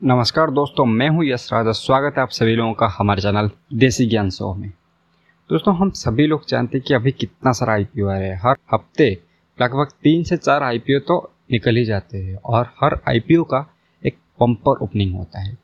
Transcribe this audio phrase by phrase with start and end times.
[0.00, 4.06] नमस्कार दोस्तों, मैं हूँ यश राजा स्वागत है आप सभी लोगों का हमारे चैनल देसी
[4.06, 4.68] ज्ञान शो में।
[5.50, 8.36] दोस्तों, हम सभी लोग जानते हैं कि अभी कितना सारा आई पी आ रहा है।
[8.36, 9.10] हर हफ़्ते
[9.58, 11.18] लगभग तीन से चार आईपीओ तो
[11.52, 13.64] निकल ही जाते हैं और हर आईपीओ का
[14.02, 15.56] एक पंपर ओपनिंग होता है।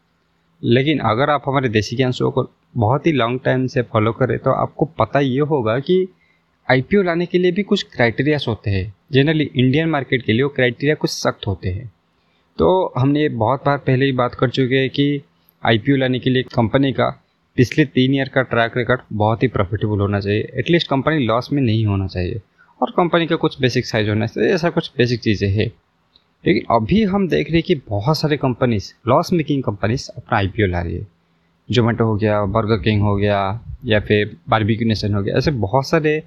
[0.62, 4.38] लेकिन अगर आप हमारे देसी ज्ञान शो को बहुत ही लॉन्ग टाइम से फॉलो करें
[4.38, 6.06] तो आपको पता ये होगा कि
[6.68, 10.48] आईपीओ लाने के लिए भी कुछ क्राइटेरियाज होते हैं। जनरली इंडियन मार्केट के लिए वो
[10.48, 11.92] क्राइटेरिया कुछ सख्त होते हैं।
[12.58, 15.22] तो हमने बहुत बार पहले ही बात कर चुके हैं कि
[15.66, 17.22] आईपीओ लाने के लिए कंपनी का
[17.56, 21.62] पिछले तीन ईयर का ट्रैक रिकॉर्ड बहुत ही प्रॉफिटेबल होना चाहिए। एटलीस्ट कंपनी लॉस में
[21.62, 22.40] नहीं होना चाहिए।
[22.82, 25.72] और कंपनी का कुछ बेसिक साइज़ होना चाहिए, ऐसा कुछ बेसिक चीज़ें हैं।
[26.46, 30.50] लेकिन अभी हम देख रहे हैं कि बहुत सारे कंपनीज़ लॉस मेकिंग कंपनीज़ अपना आई
[30.58, 31.06] ला रही है।
[31.70, 35.88] जोमेटो हो गया बर्गर किंग हो गया, या फिर बारबिक्यू नेशन हो गया, ऐसे बहुत
[35.88, 36.22] सारे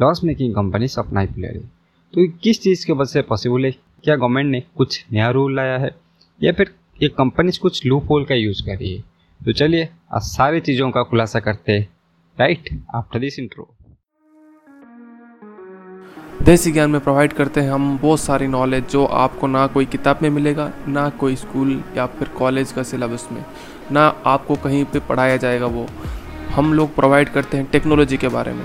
[0.00, 1.66] लॉस मेकिंग कंपनीज़ अपना आई ला रही है।
[2.14, 3.85] तो किस चीज़ की वजह से पॉसिबल है?
[4.04, 5.90] क्या गवर्नमेंट ने कुछ नया रूल लाया है?
[6.42, 9.02] या फिर ये कंपनीज़ कुछ लूप होल का यूज़ कर रही है?
[9.40, 11.88] तो चलिए, आज सारी चीज़ों का खुलासा करते हैं।
[12.40, 13.68] राइट आफ्टर दिस इंट्रो
[16.42, 20.18] देसी ज्ञान में प्रोवाइड करते हैं हम बहुत सारी नॉलेज जो आपको ना कोई किताब
[20.22, 23.44] में मिलेगा, ना कोई स्कूल या फिर कॉलेज का सिलेबस में,
[23.92, 25.86] ना आपको कहीं पे पढ़ाया जाएगा वो।
[26.50, 28.64] हम लोग प्रोवाइड करते हैं टेक्नोलॉजी के बारे में।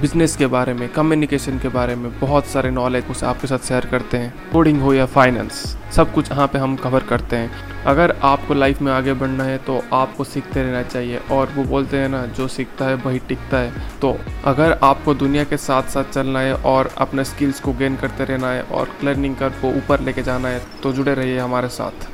[0.00, 3.86] बिज़नेस के बारे में कम्युनिकेशन के बारे में बहुत सारे नॉलेज उसे आपके साथ शेयर
[3.86, 5.52] करते हैं। कोडिंग हो या फाइनेंस
[5.96, 9.56] सब कुछ यहाँ पे हम कवर करते हैं। अगर आपको लाइफ में आगे बढ़ना है
[9.58, 13.58] तो आपको सीखते रहना चाहिए। और वो बोलते हैं ना, जो सीखता है, वही टिकता
[13.58, 17.96] है। तो अगर आपको दुनिया के साथ साथ चलना है और अपने स्किल्स को गेन
[17.96, 21.68] करते रहना है और लर्निंग कर को ऊपर लेके जाना है तो जुड़े रहिए हमारे
[21.70, 22.08] साथ।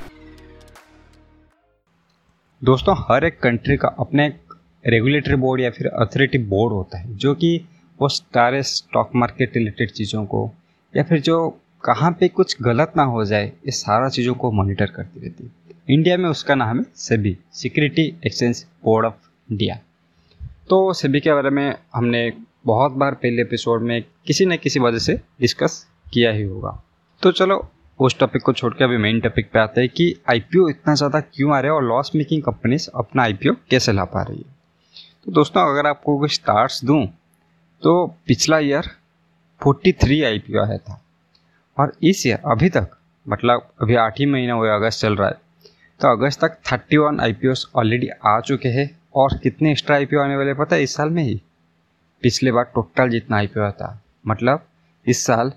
[2.62, 4.28] दोस्तों, हर एक कंट्री का अपने
[4.84, 7.58] रेगुलेटरी बोर्ड या फिर अथॉरिटी बोर्ड होता है, जो कि
[8.02, 10.50] वो सारे स्टॉक मार्केट रिलेटेड चीज़ों को,
[10.94, 11.36] या फिर जो
[11.84, 15.50] कहाँ पे कुछ गलत ना हो जाए, ये सारा चीज़ों को मॉनिटर करती रहती है।
[15.90, 19.14] इंडिया में उसका नाम है SEBI security exchange board of
[19.48, 19.78] India
[20.70, 22.32] तो सेबी के बारे में हमने
[22.66, 26.70] बहुत बार पहले एपिसोड में किसी न किसी वजह से डिस्कस किया ही होगा।
[27.22, 27.56] तो चलो,
[28.00, 31.20] उस टॉपिक को छोड़ के अभी मेन टॉपिक पे आते हैं कि आईपीओ इतना ज़्यादा
[31.22, 34.54] क्यों आ रहा है और लॉस मेकिंग कंपनीज़ अपना आईपीओ कैसे ला पा रही है।
[35.24, 37.06] तो दोस्तों, अगर आपको कुछ स्टार्ट दूँ
[37.82, 38.88] तो पिछला ईयर
[39.60, 41.00] 43 आई पी आया था।
[41.76, 42.90] और इस ईयर अभी तक
[43.26, 45.40] मतलब अभी आठ ही महीना हुए, अगस्त चल रहा है।
[46.00, 50.36] तो अगस्त तक 31 आई पी ऑलरेडी आ चुके हैं। और कितने एक्स्ट्रा आईपीओ आने
[50.36, 50.82] वाले पता है?
[50.82, 51.40] इस साल में ही।
[52.22, 54.64] पिछले बार टोटल जितना आई था। मतलब
[55.06, 55.52] इस साल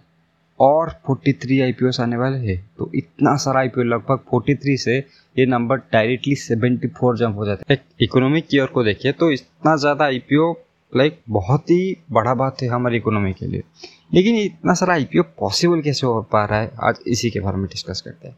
[0.60, 4.98] और 43 थ्री आई आने वाले हैं। तो इतना सारा आईपीओ लगभग 43 से
[5.36, 10.06] ये नंबर डायरेक्टली 74 जंप हो जाता है। इकोनॉमिक ईयर को देखिए तो इतना ज़्यादा
[10.06, 10.54] आईपीओ
[10.96, 13.64] लाइक बहुत ही बड़ा बात है हमारी इकोनॉमी के लिए।
[14.14, 17.66] लेकिन इतना सारा आईपीओ पॉसिबल कैसे हो पा रहा है, आज इसी के बारे में
[17.66, 18.36] डिस्कस करते हैं।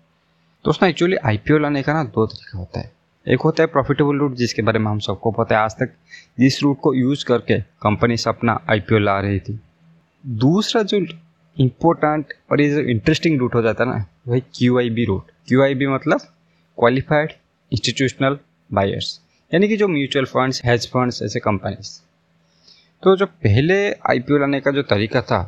[0.66, 2.91] दोस्तों एक्चुअली आईपीओ लाने का ना दो तरीका होता है।
[3.28, 5.94] एक होता है प्रॉफिटेबल रूट जिसके बारे में हम सबको पता है। आज तक
[6.40, 9.59] जिस रूट को यूज़ करके कंपनी से अपना आई ला रही थी।
[10.25, 11.06] दूसरा जो
[11.57, 15.31] इम्पोर्टेंट और ये जो इंटरेस्टिंग रूट हो जाता है ना, वही Q I B route
[15.47, 16.19] Q I B मतलब
[16.78, 17.31] क्वालिफाइड
[17.72, 18.38] इंस्टीट्यूशनल
[18.73, 19.19] बायर्स
[19.53, 22.06] यानी कि जो म्यूचुअल फंड्स हेज फंड्स ऐसे कंपनीज़
[23.03, 23.75] तो जो पहले
[24.09, 25.41] आई लाने का जो तरीका था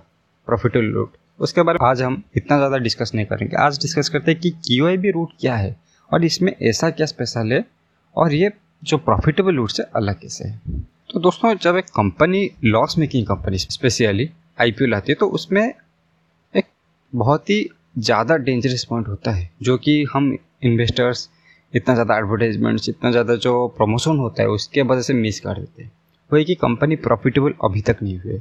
[0.48, 4.32] प्रॉफिटेबल रूट उसके बारे में आज हम इतना ज़्यादा डिस्कस नहीं करेंगे। आज डिस्कस करते
[4.32, 5.76] हैं कि क्यू रूट क्या है
[6.12, 7.64] और इसमें ऐसा क्या स्पेशल है
[8.16, 8.52] और ये
[8.84, 13.58] जो प्रॉफिटेबल रूट से अलग कैसे है। तो दोस्तों, जब एक company loss making company
[13.58, 14.30] specially
[14.62, 15.64] I P लाती है तो उसमें
[16.56, 16.66] एक
[17.14, 21.30] बहुत ही ज़्यादा डेंजरस पॉइंट होता है, जो कि हम इन्वेस्टर्स
[21.74, 25.84] इतना ज़्यादा एडवर्टाइजमेंट्स इतना ज़्यादा जो प्रमोशन होता है, उसके वजह से मिस कर देते
[25.84, 25.92] हैं।
[26.30, 28.40] वो है कि कंपनी प्रॉफिटेबल अभी तक नहीं हुई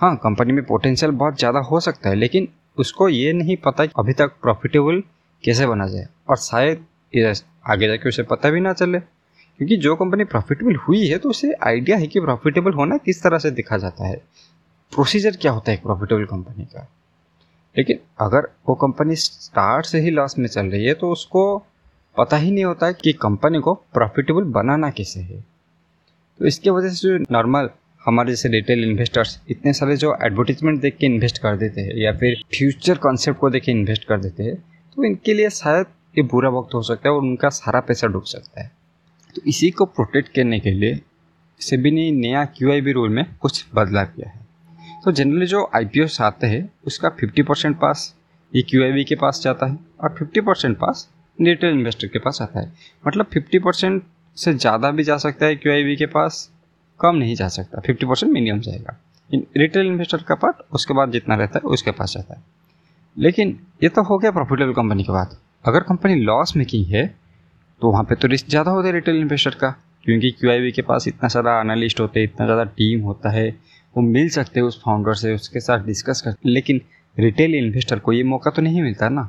[0.00, 2.48] हाँ कंपनी में पोटेंशियल बहुत ज़्यादा हो सकता है, लेकिन
[2.78, 5.02] उसको ये नहीं पता कि अभी तक प्रॉफिटेबल
[5.44, 6.84] कैसे बना जाए। और शायद
[7.66, 11.52] आगे जाके उसे पता भी ना चले। क्योंकि जो कंपनी प्रॉफिटेबल हुई है तो उसे
[11.66, 14.16] आइडिया है कि प्रॉफिटेबल होना किस तरह से दिखा जाता है।
[14.92, 16.86] प्रोसीजर क्या होता है प्रॉफिटेबल कंपनी का?
[17.76, 21.42] लेकिन अगर वो कंपनी स्टार्ट से ही लॉस में चल रही है तो उसको
[22.16, 25.44] पता ही नहीं होता कि कंपनी को प्रॉफिटेबल बनाना कैसे है।
[26.40, 27.70] तो इसके वजह से जो नॉर्मल
[28.04, 32.12] हमारे जैसे रिटेल इन्वेस्टर्स इतने सारे जो एडवर्टीजमेंट देख के इन्वेस्ट कर देते हैं या
[32.12, 34.56] फिर फ्यूचर कॉन्सेप्ट को देख के इन्वेस्ट कर देते हैं
[34.96, 35.86] तो इनके लिए शायद
[36.18, 38.70] ये बुरा वक्त हो सकता है और उनका सारा पैसा डूब सकता है।
[39.34, 41.00] तो इसी को प्रोटेक्ट करने के लिए
[41.60, 44.46] सेबी ने नया क्यू रूल में कुछ बदलाव किया है।
[45.04, 48.14] तो जनरली जो आई आते हैं, उसका फिफ्टी परसेंट पास
[48.54, 51.08] ये क्यू के पास जाता है और फिफ्टी परसेंट पास
[51.38, 52.72] रिटेल इन्वेस्टर के पास आता है।
[53.06, 54.02] मतलब फिफ्टी परसेंट
[54.38, 56.50] से ज़्यादा भी जा सकता है क्यू के पास,
[57.00, 58.96] कम नहीं जा सकता। फिफ्टी परसेंट मिनिमम जाएगा।
[59.30, 62.42] रिटेल इन्वेस्टर का पार्ट उसके बाद जितना रहता है, उसके पास जाता है।
[63.16, 67.06] लेकिन ये तो हो गया प्रॉफिटेबल कंपनी के बाद अगर कंपनी लॉस मेकिंग है
[67.80, 69.70] तो वहाँ पे तो रिस्क ज़्यादा होता है रिटेल इन्वेस्टर का।
[70.04, 73.48] क्योंकि क्यू के पास इतना सारा एनालिस्ट होते हैं इतना ज़्यादा टीम होता है,
[73.94, 76.80] वो मिल सकते हैं उस फाउंडर से, उसके साथ डिस्कस कर। लेकिन
[77.16, 79.22] रिटेल इन्वेस्टर को ये मौका तो नहीं मिलता ना।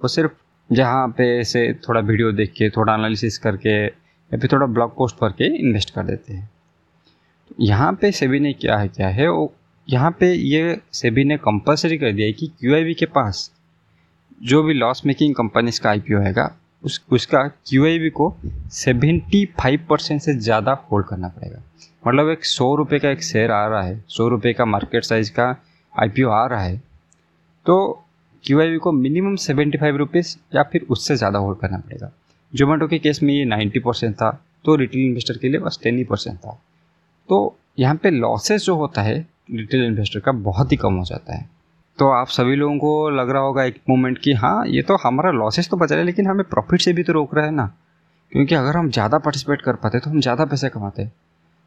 [0.00, 0.32] वो सिर्फ़
[0.70, 3.86] जहाँ पे से थोड़ा वीडियो देख के, थोड़ा एनालिसिस करके
[4.30, 6.48] या फिर थोड़ा ब्लॉग पोस्ट करके इन्वेस्ट कर देते हैं।
[7.48, 9.28] तो यहाँ पे सेबी ने क्या है क्या है?
[9.28, 9.52] वो
[9.88, 13.50] यहाँ पे ये सेबी ने कंपलसरी कर दिया है कि क्यू के पास
[14.40, 16.50] जो भी लॉस मेकिंग कंपनीज़ का आई आएगा
[16.82, 18.34] उस, उसका क्यू को
[18.72, 21.62] सेवेंटी फाइव परसेंट से ज़्यादा होल्ड करना पड़ेगा।
[22.06, 25.30] मतलब एक सौ रुपये का एक शेयर आ रहा है, सौ रुपये का मार्केट साइज़
[25.32, 25.48] का
[25.94, 26.76] आईपीओ आ रहा है
[27.66, 28.04] तो
[28.44, 32.10] क्यू को मिनिमम सेवेंटी फाइव रुपीज़ या फिर उससे ज़्यादा होल्ड करना पड़ेगा।
[32.52, 34.30] जोमेटो के केस में ये नाइन्टी परसेंट था
[34.64, 36.58] तो रिटेल इन्वेस्टर के लिए बस टेन ही परसेंट था।
[37.28, 39.18] तो यहाँ पे लॉसेस जो होता है
[39.50, 41.48] रिटेल इन्वेस्टर का बहुत ही कम हो जाता है।
[41.98, 45.30] तो आप सभी लोगों को लग रहा होगा एक मोमेंट कि हाँ ये तो हमारा
[45.32, 47.66] लॉसेस तो बचा रहा है, लेकिन हमें प्रॉफिट से भी तो रोक रहा है ना।
[48.32, 51.04] क्योंकि अगर हम ज़्यादा पार्टिसिपेट कर पाते तो हम ज़्यादा पैसे कमाते।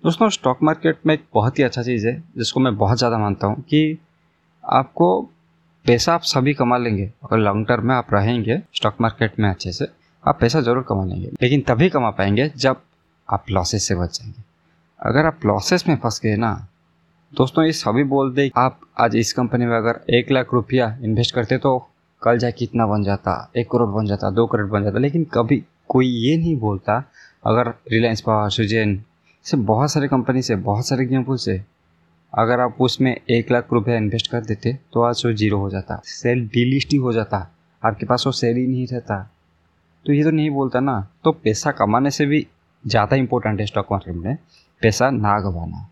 [0.04, 3.48] दोस्तों स्टॉक मार्केट में एक बहुत ही अच्छा चीज़ है, जिसको मैं बहुत ज़्यादा मानता
[3.48, 3.98] हूँ कि
[4.64, 5.22] आपको
[5.86, 9.72] पैसा आप सभी कमा लेंगे, अगर लॉन्ग टर्म में आप रहेंगे स्टॉक मार्केट में अच्छे
[9.72, 9.86] से
[10.24, 12.82] आप पैसा ज़रूर कमा लेंगे, लेकिन तभी कमा पाएँगे जब
[13.30, 14.44] आप लॉसेस से बच जाएँगे।
[15.00, 16.54] अगर आप लॉसेस में फंस गए ना,
[17.34, 21.36] दोस्तों, ये सभी बोल दे, आप आज इस कंपनी में अगर एक लाख रुपया इन्वेस्ट
[21.36, 21.78] करते तो
[22.22, 23.52] कल जाए कितना बन जाता?
[23.58, 27.04] एक करोड़ बन जाता, दो करोड़ बन जाता, लेकिन कभी कोई ये नहीं बोलता,
[27.46, 29.02] अगर रिलायंस पावर सुजैन
[29.46, 31.62] से बहुत सारे कंपनी से, बहुत सारे एग्ज़ाम्पल से,
[32.34, 36.02] अगर आप उसमें एक लाख रुपया इन्वेस्ट कर देते तो आज वो ज़ीरो हो जाता।
[36.06, 37.38] सेल डिलिस्ट ही हो जाता।
[37.84, 39.18] आपके पास वो सेल ही नहीं रहता।
[40.06, 42.46] तो ये तो नहीं बोलता ना। तो पैसा कमाने से भी
[42.84, 44.38] ज़्यादा इंपॉर्टेंट है स्टॉक मार्केट में।
[44.82, 45.88] पैसा ना गवाना।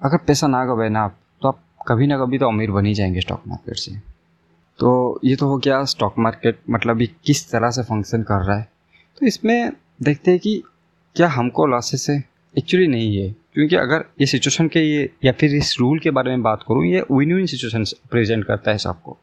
[0.00, 2.94] अगर पैसा ना गवाए ना आप तो आप कभी ना कभी तो अमीर बन ही
[2.94, 3.92] जाएँगे स्टॉक मार्केट से।
[4.78, 8.58] तो ये तो हो गया स्टॉक मार्केट मतलब ये किस तरह से फ़ंक्शन कर रहा
[8.58, 8.68] है।
[9.18, 9.72] तो इसमें
[10.02, 10.62] देखते हैं कि
[11.16, 12.22] क्या हमको लॉसेस है
[12.54, 16.30] एक्चुअली नहीं है। क्योंकि अगर ये सिचुएशन के ये या फिर इस रूल के बारे
[16.30, 19.16] में बात करूँ, ये विन विन सिचुएशन प्रेजेंट करता है सबको।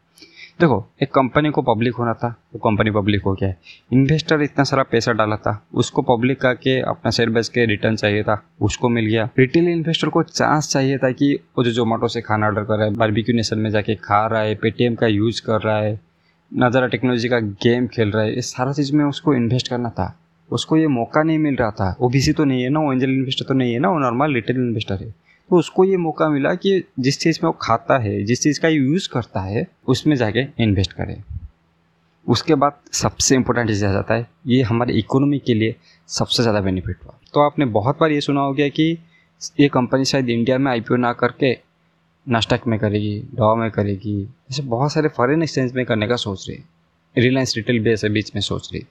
[0.59, 3.57] देखो, एक कंपनी को पब्लिक होना था वो कंपनी पब्लिक हो गया है।
[3.93, 8.23] इन्वेस्टर इतना सारा पैसा डाला था, उसको पब्लिक करके अपना शेयर बेच के रिटर्न चाहिए
[8.23, 12.21] था, उसको मिल गया। रिटेल इन्वेस्टर को चांस चाहिए था कि वो जो जोमेटो से
[12.21, 15.41] खाना ऑर्डर कर रहा है बारबेक्यू नेशन में जाके खा रहा है पेटीएम का यूज़
[15.41, 15.99] कर रहा है
[16.51, 20.15] नज़ारा टेक्नोलॉजी का गेम खेल रहा है इस सारा चीज़ में उसको इन्वेस्ट करना था।
[20.51, 23.45] उसको ये मौका नहीं मिल रहा था। वो तो नहीं है ना, वो एंजल इन्वेस्टर
[23.45, 25.13] तो नहीं है ना, वो नॉर्मल रिटेल इन्वेस्टर है।
[25.49, 28.67] तो उसको ये मौका मिला कि जिस चीज़ में वो खाता है, जिस चीज़ का
[28.67, 31.23] यूज़ करता है, उसमें जाके इन्वेस्ट करें।
[32.27, 35.75] उसके बाद सबसे इम्पोर्टेंट चीज़ आ जाता है, ये हमारे इकोनॉमी के लिए
[36.07, 38.97] सबसे ज़्यादा बेनिफिट हुआ। तो आपने बहुत बार ये सुना हो गया कि
[39.59, 41.57] ये कंपनी शायद इंडिया में आईपीओ ना करके
[42.29, 46.49] नास्टक में करेगी डॉ में करेगी, ऐसे बहुत सारे फॉरेन एक्सचेंज में करने का सोच
[46.49, 46.63] रही है।
[47.17, 48.87] रिलायंस रिटेल बेस है बीच में सोच रही थी।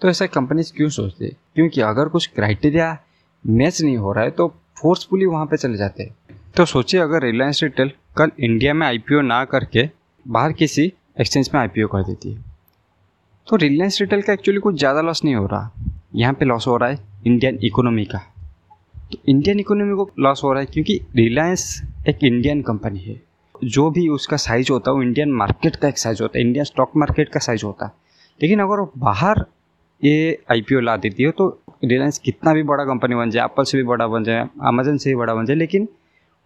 [0.00, 1.28] तो ऐसा कंपनीज़ क्यों सोचती?
[1.28, 2.98] क्योंकि अगर कुछ क्राइटेरिया
[3.46, 7.22] मैच नहीं हो रहा है तो फोर्सफुली वहाँ पे चले जाते हैं। तो सोचिए, अगर
[7.22, 9.88] रिलायंस रिटेल कल इंडिया में आईपीओ ना करके
[10.26, 12.42] बाहर किसी एक्सचेंज में आईपीओ कर देती है।
[13.46, 15.70] तो रिलायंस रिटेल का एक्चुअली कुछ ज़्यादा लॉस नहीं हो रहा।
[16.14, 18.18] यहाँ पे लॉस हो रहा है इंडियन इकोनॉमी का।
[19.12, 23.20] तो इंडियन इकोनॉमी को लॉस हो रहा है क्योंकि रिलायंस एक इंडियन कंपनी है।
[23.64, 26.64] जो भी उसका साइज़ होता है, वो इंडियन मार्केट का एक साइज़ होता है इंडियन
[26.64, 27.92] स्टॉक मार्केट का साइज़ होता है।
[28.40, 29.44] लेकिन अगर वो बाहर
[30.04, 31.48] ये आई ला देती है तो
[31.84, 35.10] रिलायंस कितना भी बड़ा कंपनी बन जाए एप्पल से भी बड़ा बन जाए अमेजन से
[35.10, 35.88] भी बड़ा बन जाए, लेकिन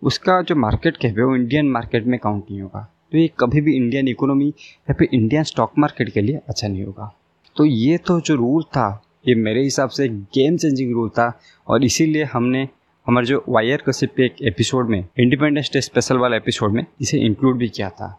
[0.03, 2.81] उसका जो मार्केट कैप है वो इंडियन मार्केट में काउंट नहीं होगा।
[3.13, 6.85] तो ये कभी भी इंडियन इकोनॉमी या फिर इंडियन स्टॉक मार्केट के लिए अच्छा नहीं
[6.85, 7.13] होगा।
[7.57, 11.33] तो ये तो जो रूल था, ये मेरे हिसाब से गेम चेंजिंग रूल था,
[11.69, 12.69] और इसीलिए हमने
[13.07, 17.59] हमारे जो वायर कसिप एक एपिसोड में इंडिपेंडेंस डे स्पेशल वाला एपिसोड में इसे इंक्लूड
[17.59, 18.19] भी किया था।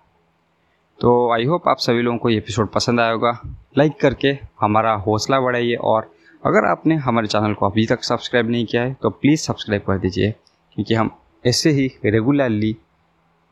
[1.02, 3.32] तो आई होप आप सभी लोगों को ये एपिसोड पसंद आया होगा।
[3.78, 4.28] लाइक करके
[4.60, 6.12] हमारा हौसला बढ़ाइए और
[6.44, 9.98] अगर आपने हमारे चैनल को अभी तक सब्सक्राइब नहीं किया है तो प्लीज़ सब्सक्राइब कर
[9.98, 10.32] दीजिए,
[10.78, 11.12] क्योंकि हम
[11.46, 12.76] ऐसे ही रेगुलरली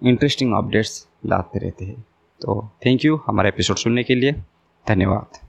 [0.02, 2.02] इंटरेस्टिंग अपडेट्स लाते रहते हैं।
[2.42, 4.32] तो थैंक यू हमारा एपिसोड सुनने के लिए।
[4.86, 5.47] धन्यवाद।